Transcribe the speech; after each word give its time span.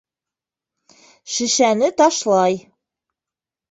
Шешәне 1.31 1.89
ташлай. 1.99 2.55